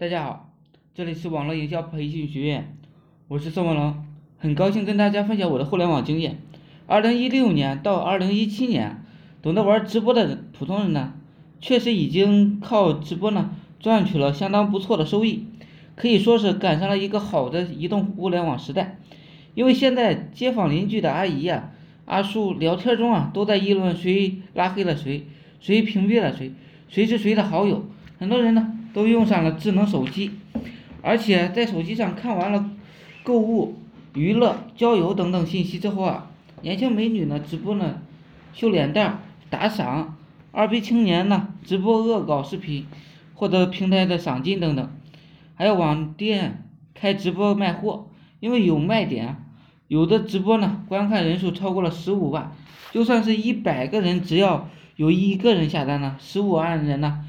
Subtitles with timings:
[0.00, 0.50] 大家好，
[0.94, 2.74] 这里是网络营销培训学院，
[3.28, 4.02] 我是宋文龙，
[4.38, 6.38] 很高兴跟大家分享我的互联网经验。
[6.86, 9.04] 二零一六年到二零一七年，
[9.42, 11.12] 懂得玩直播的普通人呢，
[11.60, 15.44] 确实已经靠直播呢赚取了相当不错的收益，
[15.96, 18.96] 可以说是赶上了一个好的移动互联网时代。
[19.52, 21.72] 因为现在街坊邻居的阿姨呀、
[22.06, 25.26] 阿叔聊天中啊，都在议论谁拉黑了谁，
[25.60, 26.54] 谁屏蔽了谁，
[26.88, 27.84] 谁是谁的好友，
[28.18, 28.78] 很多人呢。
[28.92, 30.32] 都用上了智能手机，
[31.02, 32.70] 而且在手机上看完了
[33.22, 33.78] 购物、
[34.14, 36.30] 娱乐、交友等等信息之后啊，
[36.62, 38.00] 年轻美女呢直播呢
[38.52, 40.16] 秀脸蛋、打赏，
[40.52, 42.86] 二逼青年呢直播恶搞视频，
[43.34, 44.90] 获得平台的赏金等等，
[45.54, 48.08] 还有网店开直播卖货，
[48.40, 49.36] 因为有卖点，
[49.86, 52.52] 有的直播呢观看人数超过了十五万，
[52.90, 57.24] 就算是一百个人，只要有一个人下单呢，十五万人呢。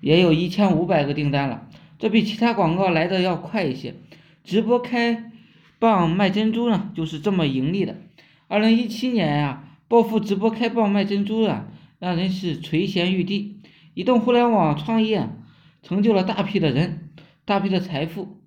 [0.00, 1.68] 也有一千五百个订单了，
[1.98, 3.94] 这比其他广告来的要快一些。
[4.42, 5.30] 直播开
[5.78, 7.96] 蚌卖珍珠呢，就是这么盈利的。
[8.48, 13.60] 二零一七年呀，暴富直播开蚌卖珍珠啊，让人是垂涎欲滴。
[13.94, 15.28] 移动互联网创业
[15.82, 17.10] 成就了大批的人，
[17.44, 18.40] 大批的财富。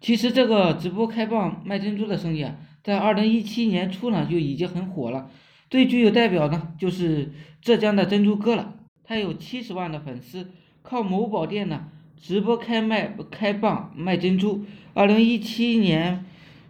[0.00, 5.30] 其实这个直播开蚌卖珍珠的生意啊，在二零一七年初呢就已经很火了。
[5.70, 7.32] 最具有代表呢，就是
[7.62, 8.74] 浙江的珍珠哥了。
[9.06, 10.50] 他有七十万的粉丝，
[10.82, 11.84] 靠某宝店呢
[12.16, 14.64] 直播开卖开蚌卖珍珠。
[14.94, 16.24] 二零一七年，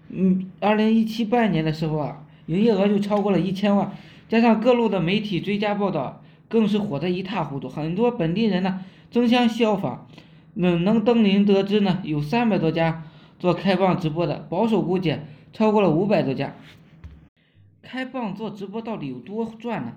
[0.08, 3.92] 嗯，二零一七半年的时候啊，营业额就超过了一千万，
[4.28, 7.68] 加上各路的媒体追加报道，更是火得一塌糊涂。
[7.68, 10.08] 很多本地人呢争相效仿，
[10.54, 13.04] 能能登临得知呢，有三百多家
[13.38, 15.16] 做开蚌直播的，保守估计
[15.52, 16.54] 超过了五百多家。
[17.82, 19.92] 开蚌做直播到底有多赚呢？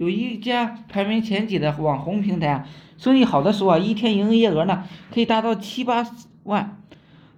[0.00, 6.06] 有一家排名前几的网红平台啊，生意好的时候啊，一天营业额呢可以达到七八
[6.44, 6.78] 万，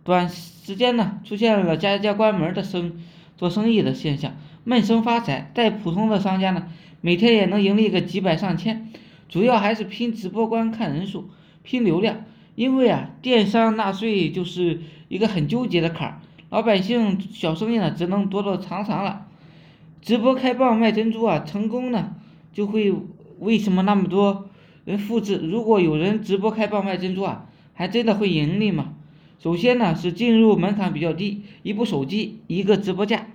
[0.05, 3.01] 短时间呢出现了家家关门的生
[3.37, 5.51] 做生意的现象，闷声发财。
[5.57, 6.69] 再普通的商家呢，
[7.01, 8.93] 每天也能盈利个几百上千，
[9.29, 11.31] 主要还是拼直播观看人数，
[11.65, 12.19] 拼流量。
[12.55, 16.21] 因为啊，电商纳税就是一个很纠结的坎儿，
[16.51, 19.27] 老百姓小生意呢只能躲躲藏藏了。
[20.01, 22.15] 直播开蚌卖珍珠啊，成功呢。
[22.53, 22.93] 就会
[23.39, 24.49] 为什么那么多
[24.85, 25.39] 人复制？
[25.39, 28.95] 如果有人直播开蚌卖珍珠啊，还真的会盈利吗？
[29.39, 33.27] 首先呢是进入门槛比较低，一部手机一个直播架，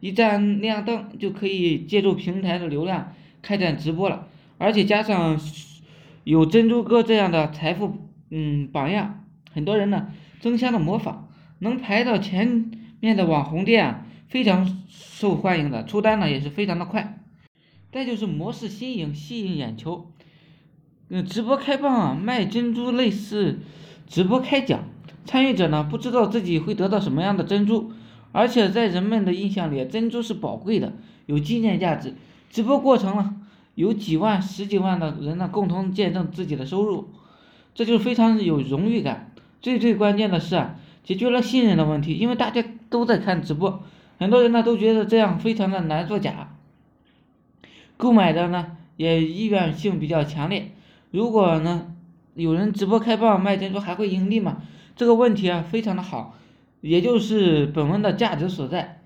[0.00, 4.26] 一盏亮灯就可以借助平台的流量开展直播了。
[4.56, 5.38] 而且加上
[6.24, 7.96] 有珍珠哥这样的财富
[8.30, 10.08] 嗯榜样，很多人呢
[10.40, 12.70] 争相的模仿，能排到前
[13.00, 17.19] 面的网红店啊，非常受欢迎的，出单呢也是非常的快。
[17.92, 20.06] 再就是模式新颖，吸引眼球。
[21.08, 23.58] 嗯，直播开蚌啊，卖珍珠类似
[24.06, 24.84] 直播开奖，
[25.24, 27.90] 参与者呢不知道自己会得到什么样的珍珠，
[28.30, 30.92] 而且在人们的印象里，珍珠是宝贵的，
[31.26, 32.14] 有纪念价值。
[32.48, 33.34] 直播过程呢，
[33.74, 37.08] 有几万、十几万的人呢共同见证自己的收入，
[37.74, 39.32] 这就非常有荣誉感。
[39.60, 43.82] 最最关键的是啊，解决了信任的问题，因为大家都在看直播，
[44.20, 46.56] 很多人呢都觉得这样非常的难作假。
[48.00, 50.72] 购买的呢也意愿性比较强烈，
[51.12, 51.94] 如果呢
[52.34, 54.62] 有人直播开蚌卖珍珠还会盈利吗？
[54.96, 56.34] 这个问题啊非常的好，
[56.80, 59.02] 也就是本文的价值所在。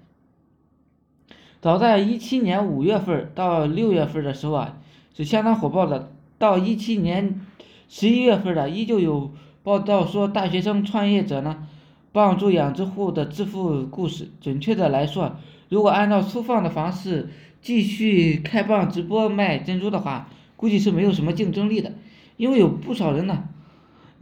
[1.60, 4.76] 早在一七年五月份到六月份的时候啊
[5.16, 7.40] 是相当火爆的，到一七年
[7.88, 9.32] 十一月份的依旧有
[9.62, 11.66] 报道说大学生创业者呢
[12.12, 14.30] 帮助养殖户的致富故事。
[14.40, 15.36] 准确的来说，
[15.74, 17.28] 如果按照粗放的方式。
[17.64, 21.92] 继续开蚌直播卖珍珠的话，估计是没有什么竞争力的，
[22.36, 23.44] 因为有不少人呢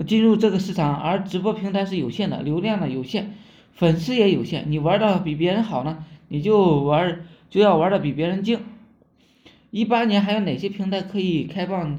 [0.07, 3.33] 进入这个市场，而直播平台是有限的，流量呢有限，
[3.73, 8.61] 粉丝也有限，你玩的比别人好呢，你就玩就要玩的比别人精。
[9.73, 11.97] 一八年还有哪些平台可以开蚌，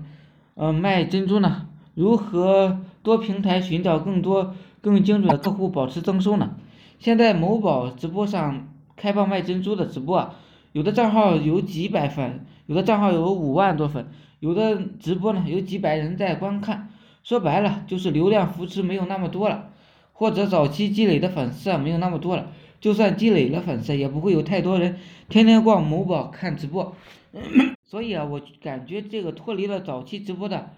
[0.55, 1.67] 呃卖珍珠呢？
[1.93, 6.55] 如何多平台寻找更多更精准的客户，保持增收呢？
[6.99, 10.39] 现在某宝直播上开蚌卖珍珠的直播啊。
[10.71, 14.07] 有的账号有几百粉，有的账号有五万多粉，
[14.39, 16.89] 有的直播呢有几百人在观看，
[17.23, 19.69] 说白了就是流量扶持没有那么多了，
[20.13, 22.51] 或者早期积累的粉丝啊没有那么多了，
[22.81, 24.97] 就算积累了粉丝，也不会有太多人
[25.29, 26.95] 天天逛某宝看直播，
[27.85, 30.71] 所以啊，我感觉这个脱离了早期直播的，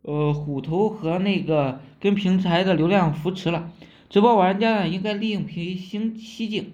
[0.00, 3.70] 呃虎头和那个跟平台的流量扶持了，
[4.08, 6.72] 直播玩家呢应该另辟蹊蹊径，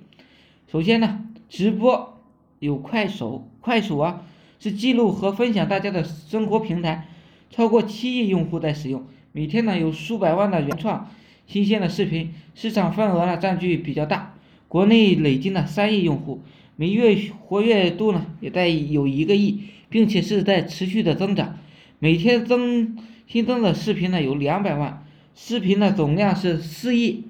[0.71, 2.15] 首先呢直播。
[2.61, 4.27] 有快手，快手啊
[4.59, 7.07] 是记录和分享大家的生活平台，
[7.51, 11.09] 超过七亿用户在使用，每天呢有数百万的原创
[11.47, 14.35] 新鲜的视频，市场份额呢占据比较大。
[14.67, 16.43] 国内累计呢三亿用户，
[16.75, 21.57] 每月活跃度呢也在有一个亿，并且是在持续的增长。
[22.01, 22.99] 每天增
[23.29, 25.07] 新增的视频呢有两百万，
[25.37, 27.23] 视频的总量是四亿。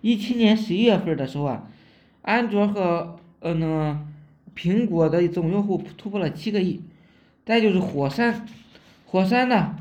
[0.00, 1.68] 一七年十一月份的时候啊，
[2.22, 3.98] 安卓和呃那个
[4.56, 6.80] 苹果的总用户突破了七个亿。
[7.44, 8.46] 再就是火山，
[9.04, 9.76] 火山呢，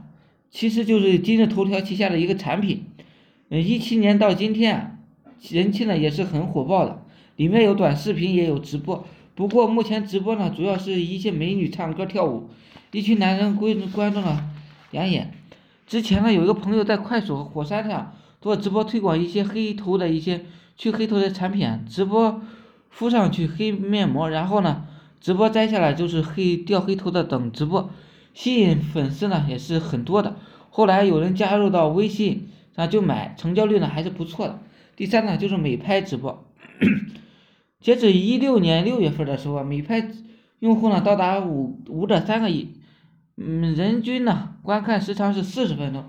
[0.50, 2.86] 其实就是今日头条旗下的一个产品。
[3.50, 4.98] 嗯，一七年到今天，
[5.50, 7.04] 人气呢也是很火爆的，
[7.36, 9.06] 里面有短视频也有直播。
[9.36, 12.50] 不过目前直播呢，主要是一些美女唱歌跳舞，
[12.92, 14.50] 一群男人关关注了
[14.92, 15.32] 养眼。
[15.86, 22.41] 之前呢，有一个朋友在快手和火山上做直播推广一些黑头的一些去黑头的产品，直播
[22.89, 24.85] 敷上去黑面膜，然后呢。
[25.21, 27.91] 直播摘下来就是黑掉黑头的等直播，
[28.33, 30.35] 吸引粉丝呢也是很多的。
[30.71, 34.59] 后来有人加入到微信上就买，成交率呢还是不错的。
[34.95, 36.44] 第三呢就是美拍直播，
[37.79, 40.09] 截止一六年六月份的时候，美拍
[40.57, 42.73] 用户呢到达五五点三个亿，
[43.38, 46.03] 嗯，人均呢观看时长是四十分钟。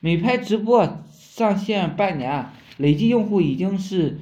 [0.00, 2.46] 美拍直播上线半年，
[2.76, 4.20] 累计用户已经是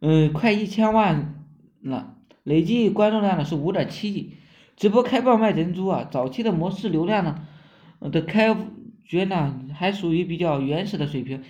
[0.00, 1.44] 嗯快一千万
[1.82, 2.16] 了。
[2.42, 4.32] 累计观众量呢是五点七亿，
[4.76, 6.06] 直播开爆卖珍珠啊！
[6.10, 7.46] 早期的模式流量呢
[8.12, 8.54] 的开
[9.06, 11.42] 掘呢还属于比较原始的水平，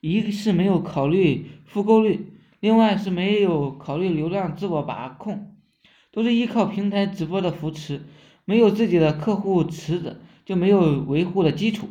[0.00, 5.54] 一是没有考虑复购率，另外是没有考虑流量自我把控，
[6.10, 8.02] 都是依靠平台直播的扶持，
[8.44, 11.88] 没有自己的客户池子，就没有维护的基础。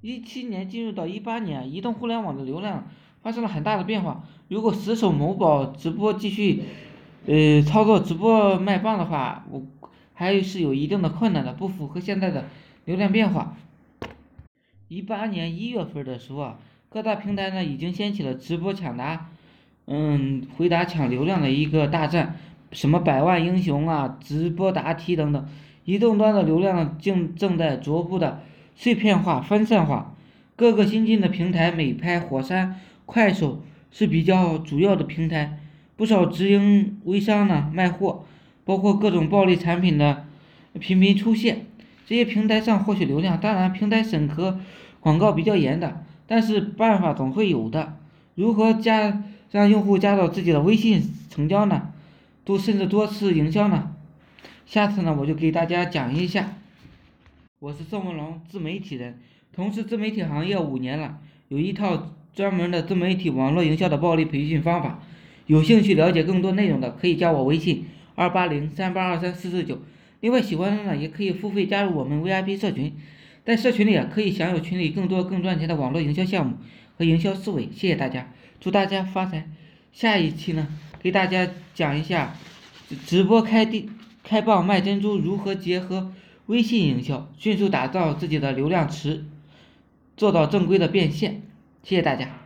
[0.00, 2.88] 一七年进入到一八年，移动互联网的流量
[3.24, 6.62] 发生了很大的变化，如果死守某宝直播继续。
[7.26, 9.62] 呃，操作直播卖棒的话，我
[10.12, 12.44] 还是有一定的困难的，不符合现在的
[12.84, 13.56] 流量变化。
[14.88, 16.58] 一八年一月份的时候啊，
[16.90, 19.30] 各大平台呢已经掀起了直播抢答，
[19.86, 22.36] 嗯，回答抢流量的一个大战，
[22.72, 25.48] 什么百万英雄啊，直播答题等等，
[25.86, 28.42] 移动端的流量正正在逐步的
[28.74, 30.14] 碎片化、分散化，
[30.56, 35.60] 各个新进的平台，美拍、火山、快手是比较主要的平台。
[35.96, 38.24] 不少直营微商呢卖货，
[38.64, 40.26] 包括各种暴利产品的
[40.80, 41.66] 频频出现。
[42.06, 44.58] 这些平台上获取流量，当然平台审核
[45.00, 47.96] 广告比较严的，但是办法总会有的。
[48.34, 49.22] 如何加
[49.52, 51.92] 让用户加到自己的微信成交呢？
[52.44, 53.94] 多甚至多次营销呢？
[54.66, 56.54] 下次呢我就给大家讲一下。
[57.60, 59.20] 我是宋文龙，自媒体人，
[59.54, 61.18] 从事自媒体行业五年了，
[61.48, 65.02] 有一套专门的自媒体网络营销的暴力培训方法。
[65.46, 67.84] 有兴趣了解更多内容的，可以加我微信
[68.14, 69.78] 二八零三八二三四四九。
[70.20, 72.94] 另外，喜欢的呢，也可以付费加入我们 VIP 社群，
[73.44, 76.56] 在社群里啊，可以享有群里更多更赚钱的网络营销项目
[76.96, 77.68] 和营销思维。
[77.70, 79.48] 谢谢大家，祝大家发财。
[79.92, 80.66] 下一期呢，
[81.02, 82.34] 给大家讲一下
[83.06, 83.90] 直播开地
[84.22, 86.10] 开蚌卖珍珠如何结合
[86.46, 89.26] 微信营销，迅速打造自己的流量池，
[90.16, 91.42] 做到正规的变现。
[91.84, 92.43] 谢谢大家。